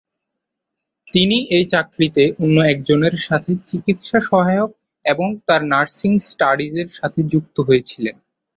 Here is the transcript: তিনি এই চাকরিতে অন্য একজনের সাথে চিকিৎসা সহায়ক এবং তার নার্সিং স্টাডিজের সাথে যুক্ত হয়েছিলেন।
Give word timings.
তিনি 1.07 1.37
এই 1.49 1.65
চাকরিতে 1.65 2.23
অন্য 2.39 2.57
একজনের 2.73 3.15
সাথে 3.19 3.51
চিকিৎসা 3.65 4.19
সহায়ক 4.21 4.71
এবং 5.05 5.27
তার 5.47 5.61
নার্সিং 5.65 6.11
স্টাডিজের 6.29 6.89
সাথে 6.93 7.19
যুক্ত 7.31 7.55
হয়েছিলেন। 7.59 8.15